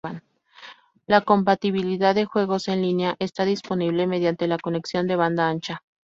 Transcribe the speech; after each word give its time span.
La 1.05 1.21
compatibilidad 1.21 2.15
de 2.15 2.25
juegos 2.25 2.67
en 2.69 2.81
línea 2.81 3.15
está 3.19 3.45
disponible 3.45 4.07
mediante 4.07 4.47
la 4.47 4.57
conexión 4.57 5.05
de 5.05 5.15
banda 5.15 5.47
ancha. 5.47 5.83